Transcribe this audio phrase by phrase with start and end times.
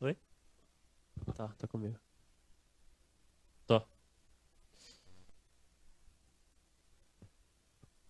[0.00, 0.16] Oi?
[1.34, 1.98] Tá, tá comigo.
[3.66, 3.82] Tô.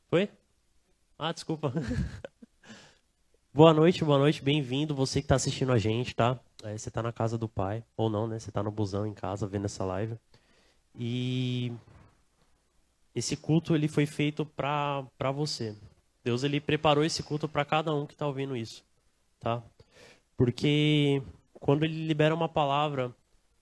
[0.08, 0.30] Foi?
[1.18, 1.72] Ah, desculpa.
[3.52, 4.94] boa noite, boa noite, bem-vindo.
[4.94, 6.38] Você que está assistindo a gente, tá?
[6.62, 8.38] É, você está na casa do pai, ou não, né?
[8.38, 10.16] Você está no busão em casa vendo essa live.
[10.94, 11.72] E
[13.12, 15.76] esse culto ele foi feito para você.
[16.22, 18.84] Deus ele preparou esse culto para cada um que está ouvindo isso,
[19.40, 19.60] tá?
[20.36, 21.22] Porque
[21.60, 23.14] quando ele libera uma palavra,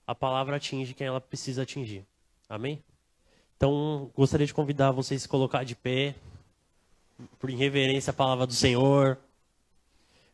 [0.06, 2.06] a palavra atinge quem ela precisa atingir.
[2.48, 2.82] Amém?
[3.56, 6.14] Então, gostaria de convidar vocês a se colocar de pé,
[7.38, 9.18] por reverência à palavra do Senhor.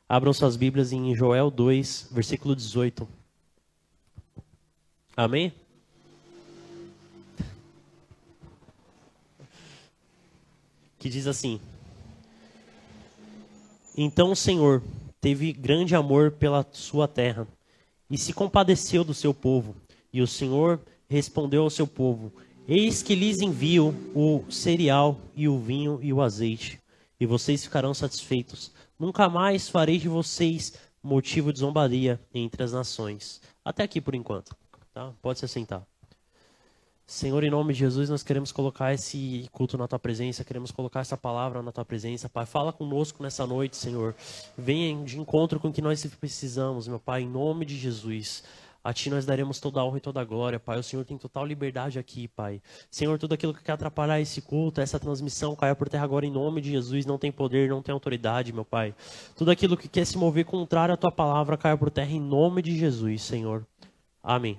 [0.06, 3.08] Abram suas Bíblias em Joel 2, versículo 18.
[5.16, 5.52] Amém?
[10.98, 11.58] Que diz assim:
[13.96, 14.82] Então o Senhor
[15.24, 17.48] teve grande amor pela sua terra
[18.10, 19.74] e se compadeceu do seu povo.
[20.12, 20.78] E o Senhor
[21.08, 22.30] respondeu ao seu povo:
[22.68, 26.78] Eis que lhes envio o cereal e o vinho e o azeite,
[27.18, 28.70] e vocês ficarão satisfeitos.
[28.98, 33.40] Nunca mais farei de vocês motivo de zombaria entre as nações.
[33.64, 34.54] Até aqui por enquanto.
[34.92, 35.10] Tá?
[35.22, 35.86] Pode se assentar.
[37.06, 41.00] Senhor, em nome de Jesus, nós queremos colocar esse culto na tua presença, queremos colocar
[41.00, 42.46] essa palavra na tua presença, Pai.
[42.46, 44.14] Fala conosco nessa noite, Senhor.
[44.56, 48.42] Venha de encontro com o que nós precisamos, meu Pai, em nome de Jesus.
[48.82, 50.78] A Ti nós daremos toda a honra e toda a glória, Pai.
[50.78, 52.60] O Senhor tem total liberdade aqui, Pai.
[52.90, 56.30] Senhor, tudo aquilo que quer atrapalhar esse culto, essa transmissão, caia por terra agora em
[56.30, 57.04] nome de Jesus.
[57.04, 58.94] Não tem poder, não tem autoridade, meu Pai.
[59.36, 62.62] Tudo aquilo que quer se mover contrário à Tua palavra, caia por terra em nome
[62.62, 63.66] de Jesus, Senhor.
[64.22, 64.58] Amém.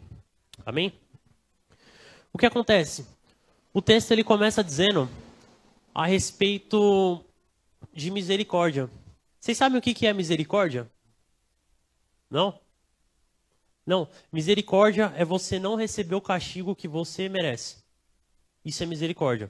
[0.64, 0.94] Amém?
[2.36, 3.08] O que acontece?
[3.74, 5.10] O texto ele começa dizendo
[5.94, 7.24] a respeito
[7.94, 8.90] de misericórdia.
[9.40, 10.92] Vocês sabem o que é misericórdia?
[12.30, 12.60] Não?
[13.86, 14.10] Não.
[14.34, 17.86] Misericórdia é você não receber o castigo que você merece.
[18.66, 19.50] Isso é misericórdia.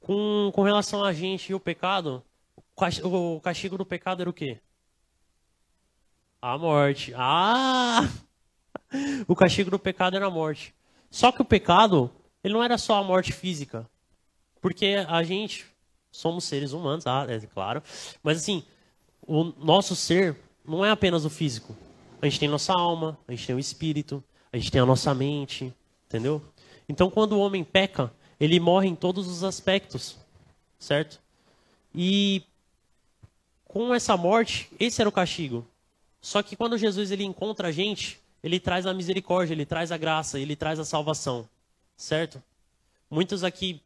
[0.00, 2.22] Com, com relação a gente e o pecado,
[3.02, 4.60] o castigo do pecado era o quê?
[6.42, 7.14] A morte.
[7.16, 8.02] Ah!
[9.26, 10.74] O castigo do pecado era a morte.
[11.10, 12.10] Só que o pecado,
[12.42, 13.88] ele não era só a morte física.
[14.60, 15.66] Porque a gente
[16.10, 17.82] somos seres humanos, ah, é claro.
[18.22, 18.64] Mas assim,
[19.26, 21.76] o nosso ser não é apenas o físico.
[22.20, 25.14] A gente tem nossa alma, a gente tem o espírito, a gente tem a nossa
[25.14, 25.72] mente,
[26.06, 26.42] entendeu?
[26.88, 30.16] Então, quando o homem peca, ele morre em todos os aspectos,
[30.78, 31.20] certo?
[31.94, 32.42] E
[33.64, 35.66] com essa morte, esse era o castigo.
[36.20, 39.96] Só que quando Jesus ele encontra a gente, ele traz a misericórdia, ele traz a
[39.96, 41.48] graça, ele traz a salvação,
[41.96, 42.42] certo?
[43.10, 43.80] Muitos aqui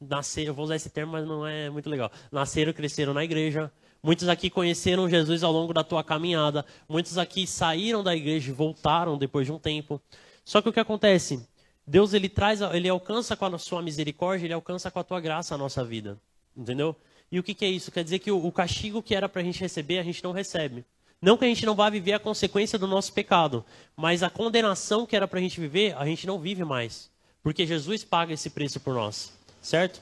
[0.00, 2.10] nasceram, eu vou usar esse termo, mas não é muito legal.
[2.30, 3.70] Nasceram, cresceram na igreja.
[4.02, 6.64] Muitos aqui conheceram Jesus ao longo da tua caminhada.
[6.88, 10.00] Muitos aqui saíram da igreja e voltaram depois de um tempo.
[10.44, 11.46] Só que o que acontece?
[11.86, 15.54] Deus ele traz, ele alcança com a sua misericórdia, ele alcança com a tua graça
[15.54, 16.18] a nossa vida,
[16.56, 16.96] entendeu?
[17.30, 17.92] E o que, que é isso?
[17.92, 20.32] Quer dizer que o, o castigo que era para a gente receber, a gente não
[20.32, 20.84] recebe.
[21.20, 23.64] Não que a gente não vá viver a consequência do nosso pecado,
[23.96, 27.10] mas a condenação que era para a gente viver, a gente não vive mais.
[27.42, 29.32] Porque Jesus paga esse preço por nós,
[29.62, 30.00] certo?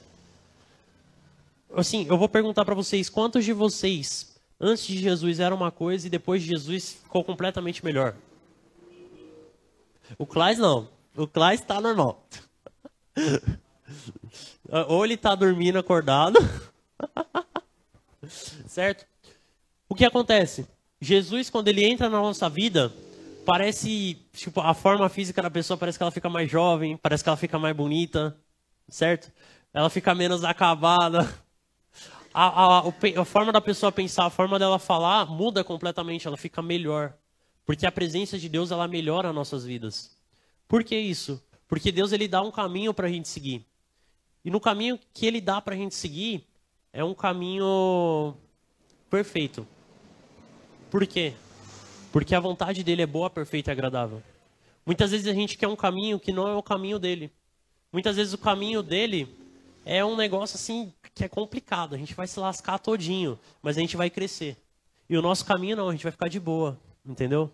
[1.73, 6.07] Assim, eu vou perguntar para vocês, quantos de vocês, antes de Jesus era uma coisa
[6.07, 8.15] e depois de Jesus ficou completamente melhor?
[10.17, 10.89] O Klaes não.
[11.15, 12.25] O Klaes está normal.
[14.87, 16.39] Ou ele está dormindo acordado.
[18.67, 19.05] certo?
[19.87, 20.67] O que acontece?
[21.05, 22.91] Jesus, quando ele entra na nossa vida,
[23.45, 27.29] parece, tipo, a forma física da pessoa parece que ela fica mais jovem, parece que
[27.29, 28.35] ela fica mais bonita,
[28.89, 29.31] certo?
[29.71, 31.31] Ela fica menos acabada.
[32.33, 36.59] A, a, a, forma da pessoa pensar, a forma dela falar muda completamente, ela fica
[36.59, 37.13] melhor.
[37.65, 40.17] Porque a presença de Deus, ela melhora nossas vidas.
[40.67, 41.39] Por que isso?
[41.67, 43.63] Porque Deus, ele dá um caminho para a gente seguir.
[44.43, 46.47] E no caminho que ele dá para a gente seguir,
[46.91, 48.35] é um caminho
[49.07, 49.67] perfeito.
[50.89, 51.33] Por quê?
[52.11, 54.21] Porque a vontade dele é boa, perfeita e agradável.
[54.85, 57.31] Muitas vezes a gente quer um caminho que não é o caminho dele.
[57.91, 59.27] Muitas vezes o caminho dele
[59.85, 61.95] é um negócio assim que é complicado.
[61.95, 64.57] A gente vai se lascar todinho, mas a gente vai crescer.
[65.09, 67.51] E o nosso caminho não, a gente vai ficar de boa, entendeu?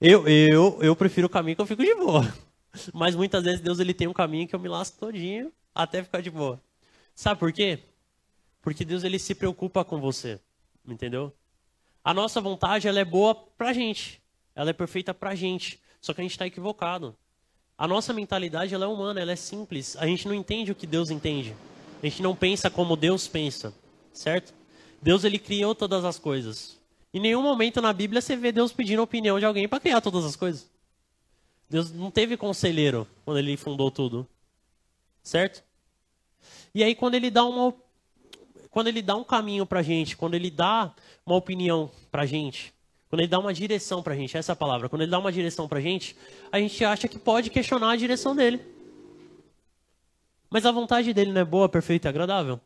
[0.00, 2.22] Eu, eu, eu prefiro o caminho que eu fico de boa.
[2.92, 6.20] Mas muitas vezes Deus ele tem um caminho que eu me lasco todinho até ficar
[6.20, 6.60] de boa.
[7.14, 7.78] Sabe por quê?
[8.60, 10.40] Porque Deus ele se preocupa com você,
[10.86, 11.32] entendeu?
[12.04, 14.20] A nossa vontade ela é boa pra gente.
[14.54, 15.80] Ela é perfeita pra gente.
[16.00, 17.16] Só que a gente está equivocado.
[17.78, 19.96] A nossa mentalidade ela é humana, ela é simples.
[19.96, 21.54] A gente não entende o que Deus entende.
[22.02, 23.72] A gente não pensa como Deus pensa,
[24.12, 24.52] certo?
[25.00, 26.78] Deus ele criou todas as coisas.
[27.14, 30.00] Em nenhum momento na Bíblia você vê Deus pedindo a opinião de alguém para criar
[30.00, 30.68] todas as coisas.
[31.70, 34.26] Deus não teve conselheiro quando ele fundou tudo.
[35.22, 35.62] Certo?
[36.74, 37.74] E aí quando ele dá uma
[38.72, 40.92] quando ele dá um caminho pra gente, quando ele dá
[41.24, 42.74] uma opinião pra gente,
[43.08, 45.30] quando ele dá uma direção pra gente, essa é a palavra, quando ele dá uma
[45.30, 46.16] direção pra gente,
[46.50, 48.60] a gente acha que pode questionar a direção dele.
[50.50, 52.58] Mas a vontade dele não é boa, perfeita e agradável?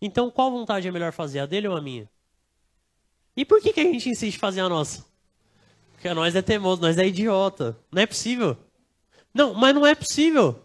[0.00, 2.10] Então qual vontade é melhor fazer, a dele ou a minha?
[3.36, 5.06] E por que, que a gente insiste em fazer a nossa?
[5.92, 7.78] Porque nós é teimoso, nós é idiota.
[7.90, 8.56] Não é possível.
[9.32, 10.60] Não, mas não é possível.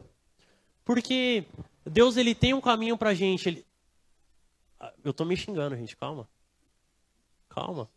[0.83, 1.45] Porque
[1.85, 3.47] Deus ele tem um caminho pra gente.
[3.47, 3.66] Ele...
[5.03, 6.27] Eu tô me xingando, gente, calma.
[7.49, 7.89] Calma.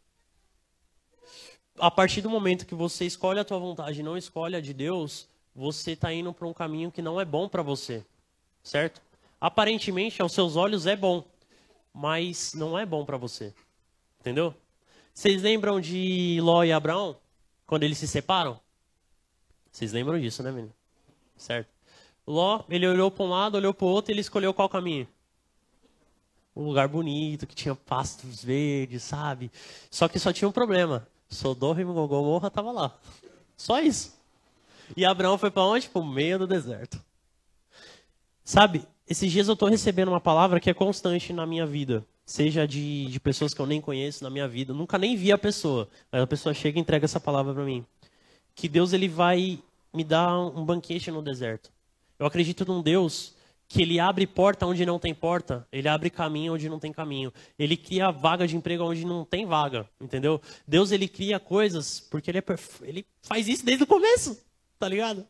[1.79, 4.73] A partir do momento que você escolhe a tua vontade e não escolhe a de
[4.73, 8.05] Deus, você está indo para um caminho que não é bom para você.
[8.63, 9.01] Certo?
[9.41, 11.25] Aparentemente, aos seus olhos é bom,
[11.93, 13.55] mas não é bom para você.
[14.21, 14.55] Entendeu?
[15.15, 17.17] Vocês lembram de Ló e Abraão?
[17.67, 18.61] Quando eles se separam?
[19.71, 20.75] Vocês lembram disso, né, menino?
[21.37, 21.71] Certo.
[22.27, 25.09] Ló, ele olhou para um lado, olhou para o outro e ele escolheu qual caminho?
[26.55, 29.51] Um lugar bonito, que tinha pastos verdes, sabe?
[29.91, 31.07] Só que só tinha um problema.
[31.29, 32.99] Sodoma e Gomorra estava lá.
[33.57, 34.19] Só isso.
[34.97, 35.89] E Abraão foi para onde?
[35.89, 37.01] Para o meio do deserto.
[38.45, 42.65] Sabe, esses dias eu estou recebendo uma palavra que é constante na minha vida seja
[42.65, 45.89] de, de pessoas que eu nem conheço na minha vida, nunca nem vi a pessoa,
[46.13, 47.85] mas a pessoa chega e entrega essa palavra para mim.
[48.55, 49.59] Que Deus ele vai
[49.93, 51.73] me dar um banquete no deserto.
[52.17, 53.35] Eu acredito num Deus
[53.71, 57.33] que ele abre porta onde não tem porta, ele abre caminho onde não tem caminho.
[57.59, 60.43] Ele cria vaga de emprego onde não tem vaga, entendeu?
[60.69, 62.85] Deus ele cria coisas porque ele é perfe...
[62.85, 64.39] ele faz isso desde o começo,
[64.79, 65.27] tá ligado?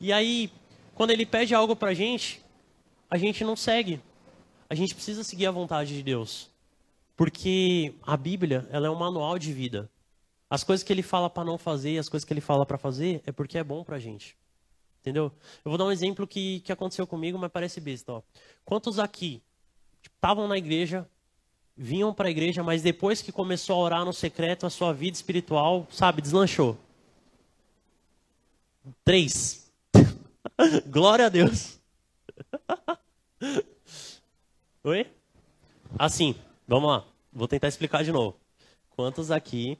[0.00, 0.52] E aí,
[0.94, 2.40] quando ele pede algo pra gente,
[3.10, 4.00] a gente não segue
[4.70, 6.50] a gente precisa seguir a vontade de Deus.
[7.16, 9.90] Porque a Bíblia, ela é um manual de vida.
[10.50, 12.78] As coisas que ele fala para não fazer e as coisas que ele fala para
[12.78, 14.36] fazer é porque é bom pra gente.
[15.08, 15.32] Entendeu?
[15.64, 18.12] Eu vou dar um exemplo que, que aconteceu comigo, mas parece besta.
[18.12, 18.22] Ó.
[18.62, 19.42] Quantos aqui
[20.14, 21.08] estavam na igreja,
[21.74, 25.16] vinham para a igreja, mas depois que começou a orar no secreto, a sua vida
[25.16, 26.76] espiritual, sabe, deslanchou?
[29.02, 29.72] Três.
[30.86, 31.80] Glória a Deus.
[34.84, 35.10] Oi?
[35.98, 36.34] Assim,
[36.66, 37.06] vamos lá.
[37.32, 38.38] Vou tentar explicar de novo.
[38.90, 39.78] Quantos aqui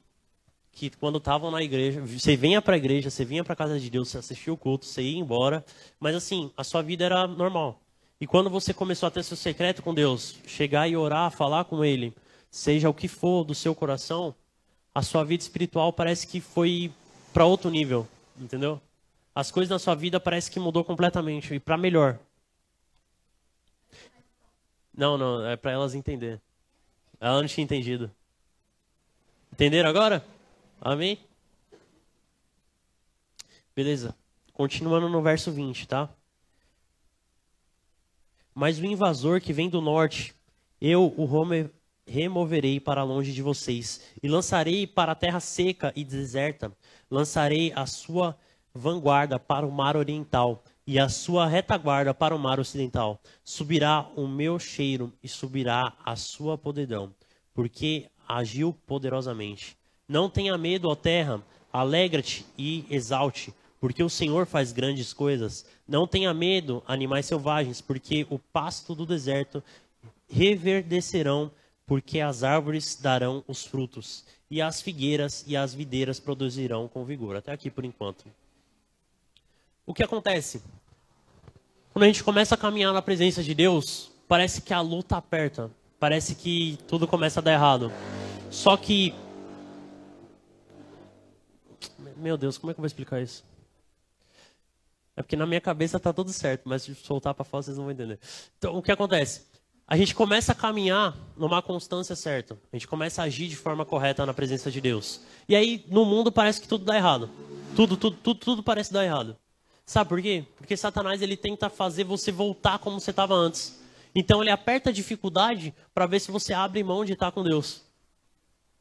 [0.71, 3.79] que quando estavam na igreja, você vinha para a igreja, você vinha para a casa
[3.79, 5.65] de Deus, você assistia o culto, você ia embora,
[5.99, 7.81] mas assim, a sua vida era normal.
[8.21, 11.83] E quando você começou a ter seu secreto com Deus, chegar e orar, falar com
[11.83, 12.13] Ele,
[12.51, 14.35] seja o que for do seu coração,
[14.93, 16.91] a sua vida espiritual parece que foi
[17.33, 18.07] para outro nível,
[18.37, 18.81] entendeu?
[19.33, 22.19] As coisas na sua vida parece que mudou completamente e para melhor.
[24.93, 26.41] Não, não, é para elas entender.
[27.21, 28.11] Ela não tinha entendido.
[29.53, 30.25] Entenderam agora?
[30.81, 31.19] Amém?
[33.75, 34.15] Beleza.
[34.53, 36.09] Continuando no verso 20, tá?
[38.53, 40.35] Mas o invasor que vem do norte,
[40.81, 41.27] eu o
[42.05, 46.75] removerei para longe de vocês, e lançarei para a terra seca e deserta,
[47.09, 48.37] lançarei a sua
[48.73, 53.21] vanguarda para o mar oriental, e a sua retaguarda para o mar ocidental.
[53.43, 57.13] Subirá o meu cheiro e subirá a sua podridão,
[57.53, 59.78] porque agiu poderosamente.
[60.09, 61.39] Não tenha medo, ó terra,
[61.71, 65.67] alegra-te e exalte, porque o Senhor faz grandes coisas.
[65.87, 69.63] Não tenha medo, animais selvagens, porque o pasto do deserto
[70.27, 71.51] reverdecerão,
[71.85, 77.35] porque as árvores darão os frutos, e as figueiras e as videiras produzirão com vigor.
[77.35, 78.25] Até aqui por enquanto.
[79.85, 80.61] O que acontece?
[81.93, 85.69] Quando a gente começa a caminhar na presença de Deus, parece que a luta aperta.
[85.99, 87.91] Parece que tudo começa a dar errado.
[88.49, 89.13] Só que.
[92.19, 93.43] Meu Deus, como é que eu vou explicar isso?
[95.15, 97.85] É porque na minha cabeça tá tudo certo, mas se soltar para fora vocês não
[97.85, 98.19] vão entender.
[98.57, 99.47] Então, o que acontece?
[99.87, 102.57] A gente começa a caminhar numa constância certa.
[102.71, 105.21] A gente começa a agir de forma correta na presença de Deus.
[105.47, 107.29] E aí, no mundo, parece que tudo dá errado.
[107.75, 109.35] Tudo, tudo, tudo, tudo parece dar errado.
[109.85, 110.45] Sabe por quê?
[110.55, 113.81] Porque Satanás ele tenta fazer você voltar como você estava antes.
[114.13, 117.81] Então ele aperta a dificuldade para ver se você abre mão de estar com Deus.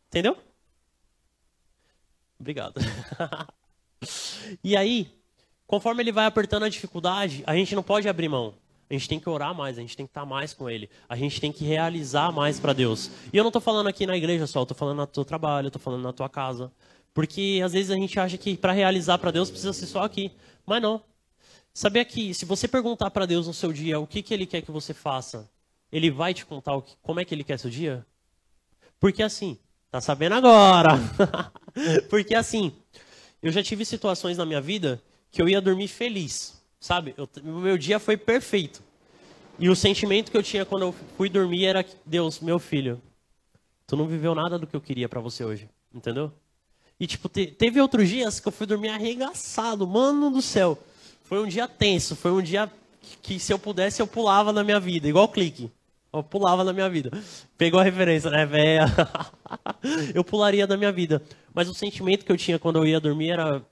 [0.08, 0.36] Entendeu?
[2.38, 2.80] Obrigado.
[4.62, 5.10] e aí,
[5.66, 8.54] conforme ele vai apertando a dificuldade, a gente não pode abrir mão.
[8.88, 10.88] A gente tem que orar mais, a gente tem que estar mais com Ele.
[11.06, 13.10] A gente tem que realizar mais para Deus.
[13.30, 15.66] E eu não estou falando aqui na igreja só, eu estou falando no teu trabalho,
[15.66, 16.72] eu estou falando na tua casa.
[17.12, 20.32] Porque às vezes a gente acha que para realizar para Deus precisa ser só aqui.
[20.64, 21.02] Mas não.
[21.74, 24.62] Sabia que se você perguntar para Deus no seu dia o que, que Ele quer
[24.62, 25.50] que você faça,
[25.92, 28.06] Ele vai te contar que, como é que Ele quer seu dia?
[28.98, 29.58] Porque assim,
[29.90, 30.90] Tá sabendo agora.
[32.08, 32.72] Porque assim,
[33.42, 37.14] eu já tive situações na minha vida que eu ia dormir feliz, sabe?
[37.18, 38.82] o meu dia foi perfeito.
[39.58, 43.02] E o sentimento que eu tinha quando eu fui dormir era Deus, meu filho,
[43.86, 46.32] tu não viveu nada do que eu queria para você hoje, entendeu?
[47.00, 50.78] E tipo, te, teve outros dias que eu fui dormir arregaçado, mano do céu.
[51.24, 52.70] Foi um dia tenso, foi um dia
[53.00, 55.70] que, que se eu pudesse eu pulava na minha vida, igual clique.
[56.12, 57.10] Eu pulava na minha vida.
[57.56, 58.86] Pegou a referência, né, véia?
[60.14, 61.22] eu pularia da minha vida.
[61.52, 63.62] Mas o sentimento que eu tinha quando eu ia dormir era,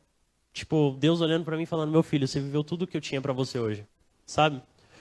[0.53, 3.21] tipo, Deus olhando para mim e falando: Meu filho, você viveu tudo que eu tinha
[3.21, 3.87] para você hoje.
[4.27, 4.61] Sabe?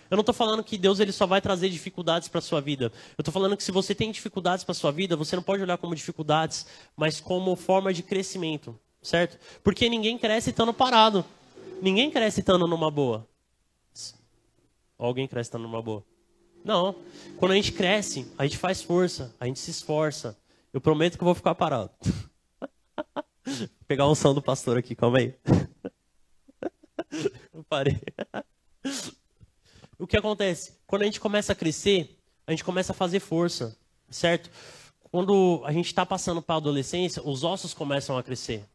[0.10, 2.92] Eu não estou falando que Deus ele só vai trazer dificuldades para sua vida.
[3.18, 5.78] Eu estou falando que se você tem dificuldades para sua vida, você não pode olhar
[5.78, 6.66] como dificuldades,
[6.96, 9.40] mas como forma de crescimento, certo?
[9.64, 11.26] Porque ninguém cresce estando parado.
[11.82, 13.28] Ninguém cresce estando numa boa.
[14.98, 16.04] Alguém cresce estando numa boa.
[16.66, 16.96] Não.
[17.38, 20.36] Quando a gente cresce, a gente faz força, a gente se esforça.
[20.74, 21.92] Eu prometo que eu vou ficar parado.
[22.02, 25.36] Vou pegar um som do pastor aqui, calma aí.
[27.54, 28.02] Eu parei.
[29.98, 30.74] O que acontece?
[30.86, 33.78] Quando a gente começa a crescer, a gente começa a fazer força,
[34.10, 34.50] certo?
[35.12, 38.66] Quando a gente está passando para a adolescência, os ossos começam a crescer.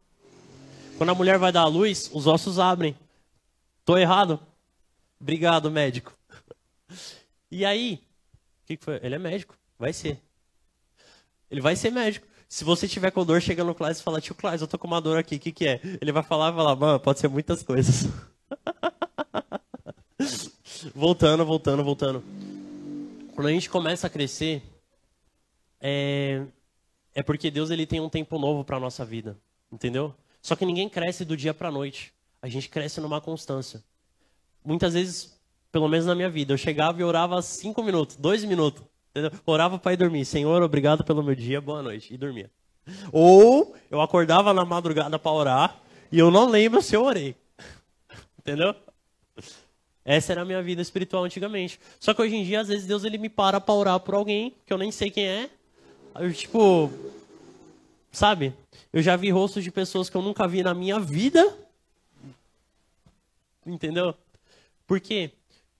[0.97, 2.97] Quando a mulher vai dar à luz, os ossos abrem.
[3.85, 4.39] Tô errado?
[5.19, 6.17] Obrigado, médico.
[7.51, 8.01] E aí,
[8.63, 8.99] o que, que foi?
[9.03, 10.21] Ele é médico, vai ser.
[11.49, 12.25] Ele vai ser médico.
[12.47, 14.87] Se você tiver com dor, chega no Claes e fala, tio Claes, eu tô com
[14.87, 15.81] uma dor aqui, o que, que é?
[16.01, 18.07] Ele vai falar, vai falar, mano, pode ser muitas coisas.
[20.95, 22.23] voltando, voltando, voltando.
[23.35, 24.61] Quando a gente começa a crescer,
[25.79, 26.45] é,
[27.13, 29.37] é porque Deus ele tem um tempo novo para nossa vida,
[29.71, 30.13] entendeu?
[30.41, 32.13] Só que ninguém cresce do dia para noite.
[32.41, 33.83] A gente cresce numa constância.
[34.63, 35.40] Muitas vezes
[35.71, 36.53] pelo menos na minha vida.
[36.53, 38.83] Eu chegava e orava cinco minutos, dois minutos.
[39.45, 40.25] Orava para ir dormir.
[40.25, 42.13] Senhor, obrigado pelo meu dia, boa noite.
[42.13, 42.49] E dormia.
[43.11, 47.35] Ou eu acordava na madrugada para orar e eu não lembro se eu orei.
[48.39, 48.75] Entendeu?
[50.03, 51.79] Essa era a minha vida espiritual antigamente.
[51.99, 54.55] Só que hoje em dia, às vezes, Deus ele me para para orar por alguém
[54.65, 55.49] que eu nem sei quem é.
[56.15, 56.91] Eu, tipo,
[58.11, 58.53] sabe?
[58.91, 61.55] Eu já vi rostos de pessoas que eu nunca vi na minha vida.
[63.65, 64.15] Entendeu?
[64.87, 65.31] Por quê?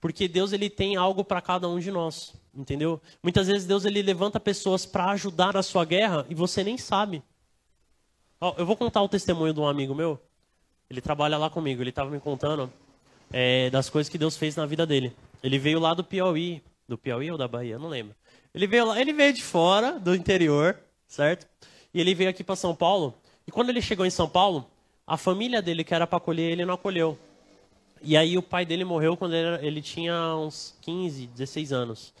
[0.02, 3.00] Porque Deus ele tem algo para cada um de nós, entendeu?
[3.22, 7.22] Muitas vezes Deus ele levanta pessoas para ajudar na sua guerra e você nem sabe.
[8.40, 10.20] Ó, eu vou contar o testemunho de um amigo meu.
[10.90, 11.80] Ele trabalha lá comigo.
[11.80, 12.68] Ele estava me contando
[13.32, 15.14] é, das coisas que Deus fez na vida dele.
[15.40, 18.16] Ele veio lá do Piauí, do Piauí ou da Bahia, não lembro.
[18.52, 21.46] Ele veio lá, ele veio de fora, do interior, certo?
[21.94, 23.14] E ele veio aqui para São Paulo.
[23.46, 24.68] E quando ele chegou em São Paulo,
[25.06, 27.16] a família dele que era para acolher ele não acolheu.
[28.02, 32.12] E aí o pai dele morreu quando ele, era, ele, tinha uns 15, 16 anos.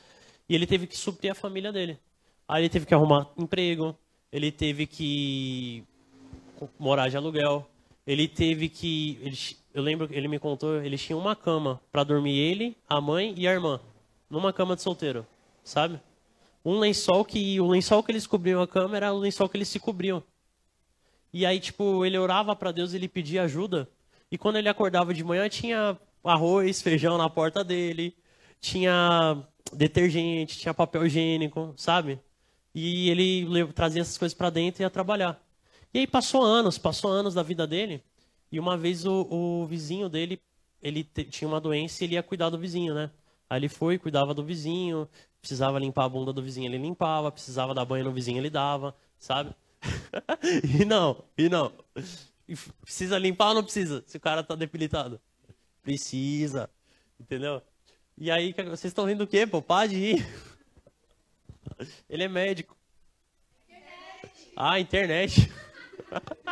[0.48, 1.98] E ele teve que suprir a família dele.
[2.46, 3.96] Aí ele teve que arrumar emprego,
[4.30, 5.84] ele teve que
[6.78, 7.68] morar de aluguel,
[8.06, 9.18] ele teve que...
[9.22, 9.36] Ele,
[9.74, 13.48] eu lembro, ele me contou, ele tinha uma cama para dormir ele, a mãe e
[13.48, 13.80] a irmã.
[14.30, 15.26] Numa cama de solteiro,
[15.64, 16.00] sabe?
[16.64, 17.60] Um lençol que...
[17.60, 20.22] O lençol que eles cobriam a cama era o lençol que eles se cobriam.
[21.32, 23.88] E aí, tipo, ele orava para Deus, ele pedia ajuda.
[24.32, 28.16] E quando ele acordava de manhã, tinha arroz, feijão na porta dele,
[28.58, 32.18] tinha detergente, tinha papel higiênico, sabe?
[32.74, 35.38] E ele trazia essas coisas para dentro e ia trabalhar.
[35.92, 38.02] E aí passou anos, passou anos da vida dele.
[38.50, 40.40] E uma vez o, o vizinho dele,
[40.82, 43.10] ele tinha uma doença e ele ia cuidar do vizinho, né?
[43.50, 45.06] Aí ele foi, cuidava do vizinho,
[45.42, 48.96] precisava limpar a bunda do vizinho, ele limpava, precisava dar banho no vizinho, ele dava,
[49.18, 49.54] sabe?
[50.80, 51.70] e não, e não.
[52.80, 54.02] Precisa limpar ou não precisa?
[54.06, 55.20] Se o cara tá debilitado.
[55.82, 56.68] Precisa.
[57.18, 57.62] Entendeu?
[58.16, 59.62] E aí, vocês estão rindo do quê, pô?
[59.62, 60.26] Pode ir.
[62.08, 62.76] Ele é médico.
[63.68, 64.52] Internet.
[64.56, 65.52] Ah, internet.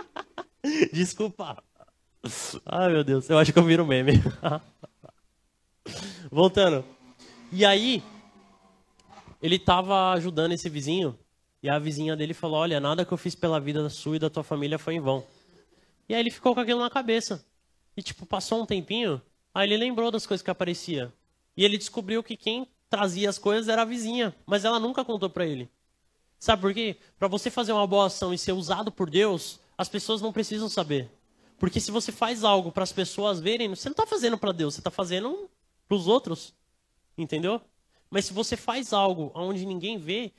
[0.92, 1.62] Desculpa.
[2.66, 3.28] Ai, meu Deus.
[3.28, 4.14] Eu acho que eu viro meme.
[6.30, 6.85] Voltando.
[7.52, 8.02] E aí,
[9.42, 11.18] ele tava ajudando esse vizinho.
[11.62, 14.30] E a vizinha dele falou: Olha, nada que eu fiz pela vida sua e da
[14.30, 15.25] tua família foi em vão.
[16.11, 17.47] E aí ele ficou com aquilo na cabeça.
[17.97, 19.23] E, tipo, passou um tempinho,
[19.55, 21.14] aí ele lembrou das coisas que aparecia.
[21.57, 25.31] E ele descobriu que quem trazia as coisas era a vizinha, mas ela nunca contou
[25.31, 25.71] para ele.
[26.37, 26.97] Sabe por quê?
[27.17, 30.69] Para você fazer uma boa ação e ser usado por Deus, as pessoas não precisam
[30.69, 31.09] saber.
[31.61, 34.75] Porque se você faz algo para as pessoas verem, você não está fazendo para Deus,
[34.75, 35.49] você está fazendo
[35.87, 36.52] para os outros.
[37.17, 37.61] Entendeu?
[38.11, 40.33] Mas se você faz algo onde ninguém vê,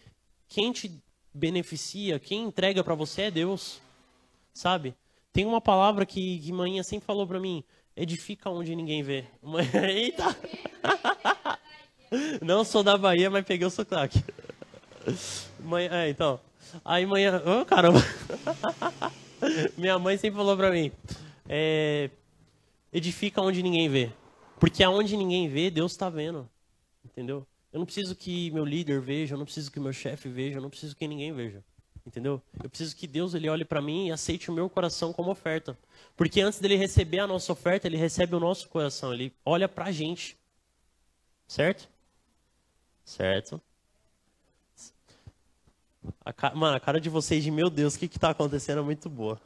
[0.50, 1.02] quem te
[1.34, 3.80] beneficia, quem entrega para você é Deus.
[4.54, 4.94] Sabe?
[5.34, 7.64] Tem uma palavra que, que manhã sempre falou para mim:
[7.96, 9.26] edifica onde ninguém vê.
[9.90, 10.36] Eita!
[12.42, 14.22] Não sou da Bahia, mas peguei o sotaque.
[15.60, 16.40] Mãe, é, então.
[16.84, 18.00] Aí manhã, oh, caramba.
[19.78, 20.92] Minha mãe sempre falou pra mim,
[21.50, 22.10] é,
[22.94, 24.12] edifica onde ninguém vê.
[24.60, 26.48] Porque aonde ninguém vê, Deus está vendo.
[27.04, 27.48] Entendeu?
[27.74, 30.62] Eu não preciso que meu líder veja, eu não preciso que meu chefe veja, eu
[30.62, 31.64] não preciso que ninguém veja.
[32.06, 32.42] Entendeu?
[32.62, 35.78] Eu preciso que Deus ele olhe para mim e aceite o meu coração como oferta.
[36.18, 39.86] Porque antes dele receber a nossa oferta, ele recebe o nosso coração, ele olha para
[39.86, 40.38] a gente.
[41.48, 41.88] Certo?
[43.06, 43.62] Certo.
[46.26, 49.10] A, mano, a cara de vocês de meu Deus, o que está acontecendo é muito
[49.10, 49.40] boa.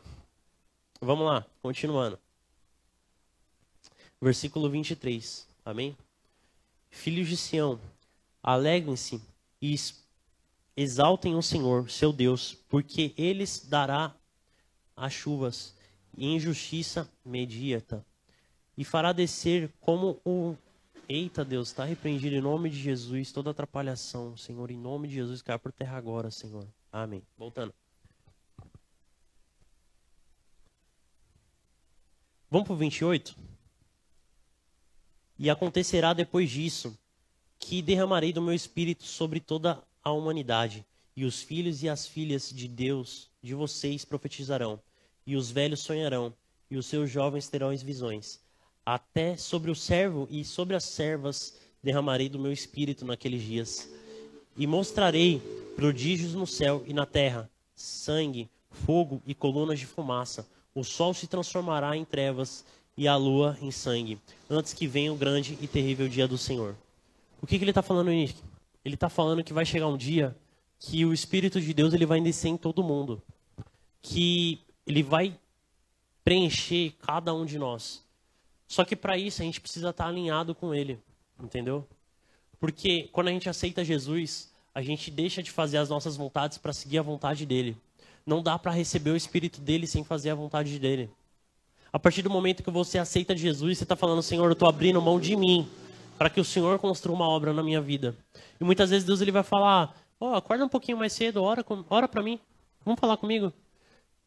[1.02, 2.18] Vamos lá, continuando.
[4.22, 5.46] Versículo 23.
[5.66, 5.98] Amém?
[6.90, 7.80] Filhos de Sião,
[8.42, 9.22] alegrem-se
[9.62, 9.76] e
[10.76, 14.16] exaltem o Senhor, seu Deus, porque eles dará
[14.96, 15.76] as chuvas
[16.18, 18.06] e em justiça medita
[18.78, 20.56] e fará descer como o
[21.08, 25.40] Eita Deus, está repreendido em nome de Jesus toda atrapalhação, Senhor, em nome de Jesus,
[25.40, 26.68] cai por terra agora, Senhor.
[26.92, 27.22] Amém.
[27.38, 27.72] Voltando.
[32.50, 33.36] Vamos para o 28?
[35.38, 36.98] E acontecerá depois disso
[37.60, 40.86] que derramarei do meu espírito sobre toda a humanidade,
[41.18, 44.80] e os filhos e as filhas de Deus, de vocês, profetizarão,
[45.28, 46.34] e os velhos sonharão,
[46.72, 48.40] e os seus jovens terão visões
[48.86, 53.90] até sobre o servo e sobre as servas derramarei do meu espírito naqueles dias.
[54.56, 55.42] E mostrarei
[55.76, 60.48] prodígios no céu e na terra: sangue, fogo e colunas de fumaça.
[60.74, 62.64] O sol se transformará em trevas
[62.98, 64.20] e a lua em sangue,
[64.50, 66.76] antes que venha o grande e terrível dia do Senhor.
[67.42, 68.44] O que, que ele está falando nisso?
[68.86, 70.38] Ele está falando que vai chegar um dia
[70.80, 73.22] que o Espírito de Deus ele vai descer em todo mundo,
[74.02, 75.38] que ele vai
[76.24, 78.04] preencher cada um de nós.
[78.68, 81.00] Só que para isso a gente precisa estar tá alinhado com Ele,
[81.42, 81.88] entendeu?
[82.60, 86.74] Porque quando a gente aceita Jesus, a gente deixa de fazer as nossas vontades para
[86.74, 87.78] seguir a vontade dele.
[88.26, 91.10] Não dá para receber o Espírito dele sem fazer a vontade dele.
[91.94, 95.02] A partir do momento que você aceita Jesus, você está falando, Senhor, eu estou abrindo
[95.02, 95.70] mão de mim
[96.18, 98.16] para que o Senhor construa uma obra na minha vida.
[98.60, 101.66] E muitas vezes Deus ele vai falar, ó, oh, acorda um pouquinho mais cedo, ora,
[101.90, 102.40] ora para mim,
[102.84, 103.52] vamos falar comigo.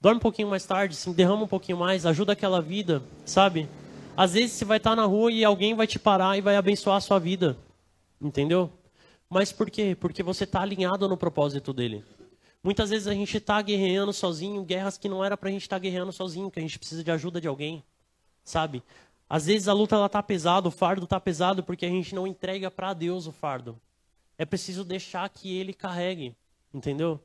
[0.01, 3.69] Dorme um pouquinho mais tarde, se derrama um pouquinho mais, ajuda aquela vida, sabe?
[4.17, 6.97] Às vezes você vai estar na rua e alguém vai te parar e vai abençoar
[6.97, 7.57] a sua vida.
[8.21, 8.71] Entendeu?
[9.29, 9.97] Mas por quê?
[9.99, 12.05] Porque você está alinhado no propósito dele.
[12.63, 15.77] Muitas vezes a gente está guerreando sozinho, guerras que não era para a gente estar
[15.77, 17.85] tá guerreando sozinho, que a gente precisa de ajuda de alguém,
[18.43, 18.83] sabe?
[19.29, 22.27] Às vezes a luta ela tá pesada, o fardo está pesado porque a gente não
[22.27, 23.79] entrega para Deus o fardo.
[24.39, 26.35] É preciso deixar que Ele carregue,
[26.73, 27.21] entendeu?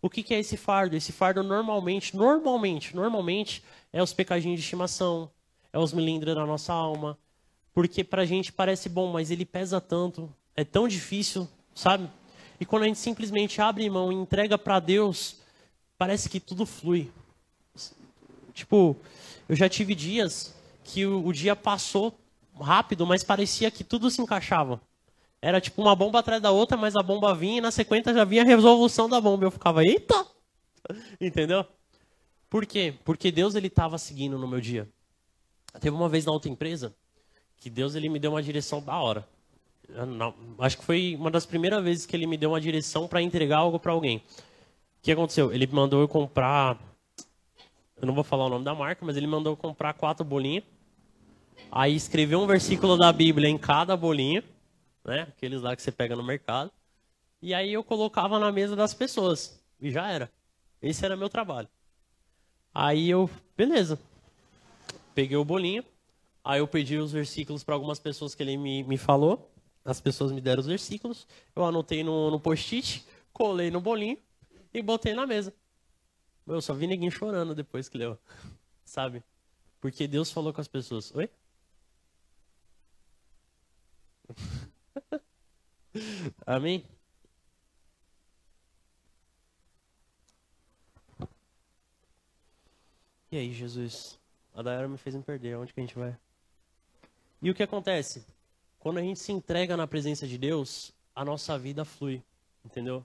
[0.00, 0.94] O que, que é esse fardo?
[0.94, 5.28] Esse fardo normalmente, normalmente, normalmente é os pecadinhos de estimação,
[5.72, 7.18] é os melindres da nossa alma.
[7.74, 12.08] Porque pra gente parece bom, mas ele pesa tanto, é tão difícil, sabe?
[12.60, 15.36] E quando a gente simplesmente abre mão e entrega para Deus,
[15.96, 17.10] parece que tudo flui.
[18.52, 18.96] Tipo,
[19.48, 20.54] eu já tive dias
[20.88, 22.18] que o, o dia passou
[22.58, 24.80] rápido, mas parecia que tudo se encaixava.
[25.40, 28.24] Era tipo uma bomba atrás da outra, mas a bomba vinha e na sequência já
[28.24, 29.44] vinha a resolução da bomba.
[29.44, 30.26] Eu ficava, eita!
[31.20, 31.64] Entendeu?
[32.50, 32.94] Por quê?
[33.04, 34.88] Porque Deus ele estava seguindo no meu dia.
[35.80, 36.94] Teve uma vez na outra empresa
[37.58, 39.28] que Deus ele me deu uma direção da hora.
[39.88, 43.22] Não, acho que foi uma das primeiras vezes que ele me deu uma direção para
[43.22, 44.18] entregar algo para alguém.
[44.18, 44.22] O
[45.02, 45.52] que aconteceu?
[45.52, 46.78] Ele mandou eu comprar.
[47.96, 50.64] Eu não vou falar o nome da marca, mas ele mandou eu comprar quatro bolinhas.
[51.70, 54.42] Aí escreveu um versículo da Bíblia em cada bolinha,
[55.04, 55.22] né?
[55.22, 56.70] Aqueles lá que você pega no mercado.
[57.40, 59.62] E aí eu colocava na mesa das pessoas.
[59.80, 60.30] E já era.
[60.82, 61.68] Esse era meu trabalho.
[62.74, 63.98] Aí eu, beleza
[65.18, 65.84] peguei o bolinho,
[66.44, 69.50] aí eu pedi os versículos para algumas pessoas que ele me, me falou,
[69.84, 74.16] as pessoas me deram os versículos, eu anotei no, no post-it, colei no bolinho
[74.72, 75.52] e botei na mesa.
[76.46, 78.16] Eu só vi ninguém chorando depois que leu,
[78.84, 79.24] sabe?
[79.80, 81.12] Porque Deus falou com as pessoas.
[81.16, 81.28] Oi?
[86.46, 86.84] Amém?
[93.30, 94.18] E aí, Jesus?
[94.54, 95.56] A Dayara me fez me perder.
[95.56, 96.16] Onde que a gente vai?
[97.42, 98.24] E o que acontece?
[98.78, 102.22] Quando a gente se entrega na presença de Deus, a nossa vida flui.
[102.64, 103.04] Entendeu?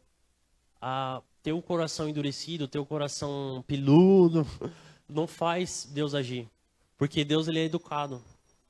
[0.82, 4.48] A ter o coração endurecido, ter o coração peludo,
[5.10, 6.50] não faz Deus agir.
[6.98, 8.24] Porque Deus ele é educado,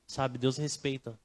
[0.06, 0.38] sabe?
[0.38, 1.18] Deus respeita.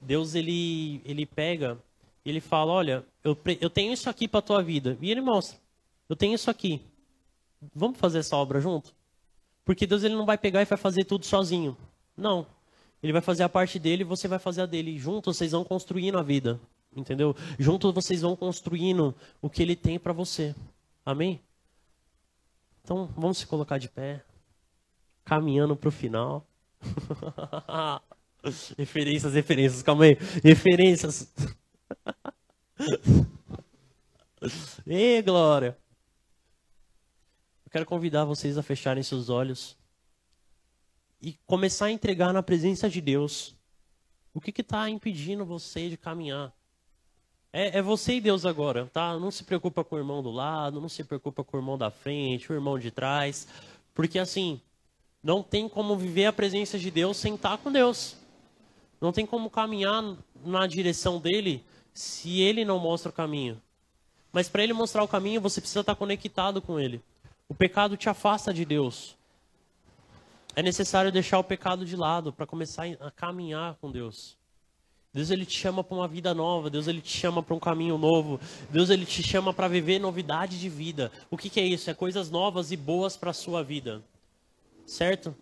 [0.00, 1.78] Deus ele ele pega,
[2.24, 4.96] ele fala, olha, eu, eu tenho isso aqui para tua vida.
[5.00, 5.58] E ele mostra,
[6.08, 6.82] eu tenho isso aqui.
[7.74, 8.94] Vamos fazer essa obra junto?
[9.64, 11.76] Porque Deus ele não vai pegar e vai fazer tudo sozinho.
[12.16, 12.46] Não.
[13.02, 14.98] Ele vai fazer a parte dele e você vai fazer a dele.
[14.98, 16.58] Juntos vocês vão construindo a vida.
[16.94, 17.36] Entendeu?
[17.58, 20.54] Juntos vocês vão construindo o que ele tem para você.
[21.04, 21.40] Amém?
[22.82, 24.24] Então, vamos se colocar de pé,
[25.24, 26.46] caminhando para o final.
[28.78, 30.16] referências, referências, calma aí.
[30.42, 31.32] Referências.
[34.86, 35.76] Ei, Glória.
[37.66, 39.76] Eu quero convidar vocês a fecharem seus olhos
[41.20, 43.54] e começar a entregar na presença de Deus
[44.32, 46.52] o que está impedindo você de caminhar.
[47.52, 49.18] É, é, você e Deus agora, tá?
[49.18, 51.90] Não se preocupa com o irmão do lado, não se preocupa com o irmão da
[51.90, 53.48] frente, o irmão de trás,
[53.94, 54.60] porque assim,
[55.22, 58.16] não tem como viver a presença de Deus sem estar com Deus.
[59.00, 63.60] Não tem como caminhar na direção dele se ele não mostra o caminho.
[64.32, 67.02] Mas para ele mostrar o caminho, você precisa estar conectado com ele.
[67.48, 69.16] O pecado te afasta de Deus.
[70.54, 74.36] É necessário deixar o pecado de lado para começar a caminhar com Deus.
[75.12, 77.96] Deus ele te chama para uma vida nova, Deus ele te chama para um caminho
[77.96, 78.38] novo,
[78.70, 81.10] Deus ele te chama para viver novidade de vida.
[81.30, 81.90] O que, que é isso?
[81.90, 84.02] É coisas novas e boas para a sua vida,
[84.84, 85.34] certo?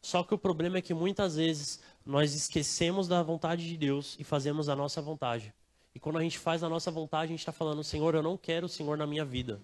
[0.00, 4.22] Só que o problema é que muitas vezes nós esquecemos da vontade de Deus e
[4.22, 5.52] fazemos a nossa vontade.
[5.92, 8.36] E quando a gente faz a nossa vontade, a gente está falando, Senhor, eu não
[8.36, 9.60] quero o Senhor na minha vida.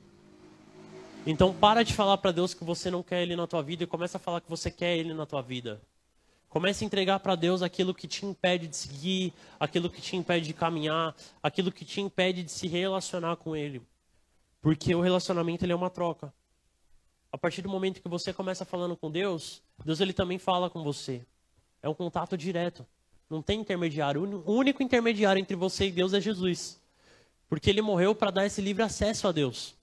[1.24, 3.86] Então para de falar para Deus que você não quer Ele na tua vida e
[3.86, 5.80] começa a falar que você quer Ele na tua vida.
[6.48, 10.46] Comece a entregar para Deus aquilo que te impede de seguir, aquilo que te impede
[10.46, 13.80] de caminhar, aquilo que te impede de se relacionar com Ele.
[14.60, 16.34] Porque o relacionamento ele é uma troca.
[17.30, 20.82] A partir do momento que você começa falando com Deus, Deus ele também fala com
[20.82, 21.24] você.
[21.82, 22.86] É um contato direto.
[23.28, 24.22] Não tem intermediário.
[24.46, 26.80] O único intermediário entre você e Deus é Jesus.
[27.48, 29.74] Porque ele morreu para dar esse livre acesso a Deus.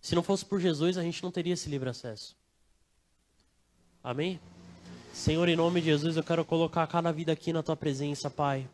[0.00, 2.36] Se não fosse por Jesus, a gente não teria esse livre acesso.
[4.02, 4.38] Amém?
[5.12, 8.68] Senhor, em nome de Jesus, eu quero colocar cada vida aqui na tua presença, Pai.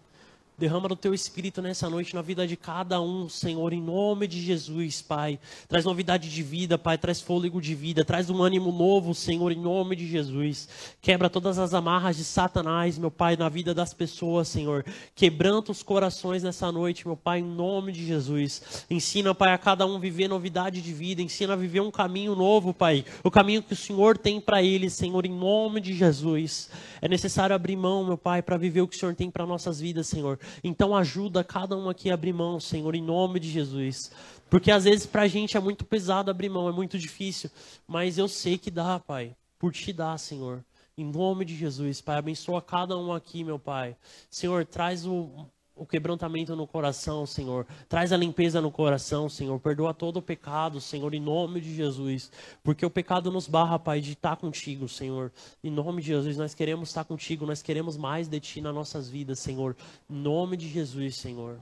[0.63, 4.41] Derrama do teu espírito nessa noite na vida de cada um, Senhor, em nome de
[4.41, 5.37] Jesus, Pai.
[5.67, 6.97] Traz novidade de vida, Pai.
[6.97, 8.05] Traz fôlego de vida.
[8.05, 10.69] Traz um ânimo novo, Senhor, em nome de Jesus.
[11.01, 14.85] Quebra todas as amarras de Satanás, meu Pai, na vida das pessoas, Senhor.
[15.17, 18.87] Quebranta os corações nessa noite, meu Pai, em nome de Jesus.
[18.89, 21.21] Ensina, Pai, a cada um viver novidade de vida.
[21.21, 23.05] Ensina a viver um caminho novo, Pai.
[23.25, 26.71] O caminho que o Senhor tem para eles, Senhor, em nome de Jesus.
[27.01, 29.81] É necessário abrir mão, meu Pai, para viver o que o Senhor tem para nossas
[29.81, 30.39] vidas, Senhor.
[30.63, 34.11] Então ajuda cada um aqui a abrir mão, Senhor, em nome de Jesus.
[34.51, 37.51] Porque às vezes para a gente é muito pesado abrir mão, é muito difícil.
[37.87, 39.35] Mas eu sei que dá, Pai.
[39.59, 40.65] Por te dar, Senhor.
[40.97, 43.97] Em nome de Jesus, Pai, abençoa cada um aqui, meu Pai.
[44.31, 47.67] Senhor, traz o, o quebrantamento no coração, Senhor.
[47.89, 49.59] Traz a limpeza no coração, Senhor.
[49.59, 52.31] Perdoa todo o pecado, Senhor, em nome de Jesus.
[52.63, 55.33] Porque o pecado nos barra, Pai, de estar contigo, Senhor.
[55.63, 59.09] Em nome de Jesus, nós queremos estar contigo, nós queremos mais de Ti nas nossas
[59.09, 59.77] vidas, Senhor.
[60.09, 61.59] Em nome de Jesus, Senhor.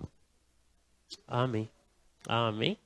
[1.27, 1.69] Amém.
[2.27, 2.77] Amém.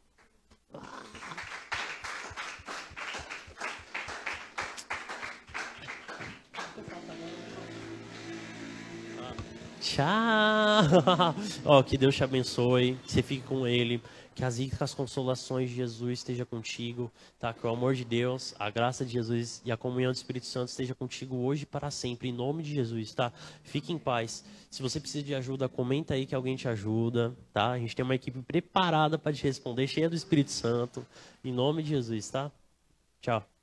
[9.94, 11.34] Tchau!
[11.64, 14.02] Ó, que Deus te abençoe, que você fique com Ele,
[14.34, 17.54] que as ricas consolações de Jesus esteja contigo, tá?
[17.54, 20.70] Que o amor de Deus, a graça de Jesus e a comunhão do Espírito Santo
[20.70, 23.32] esteja contigo hoje e para sempre, em nome de Jesus, tá?
[23.62, 24.44] Fique em paz.
[24.68, 27.70] Se você precisa de ajuda, comenta aí que alguém te ajuda, tá?
[27.70, 31.06] A gente tem uma equipe preparada para te responder, cheia do Espírito Santo,
[31.44, 32.50] em nome de Jesus, tá?
[33.20, 33.53] Tchau.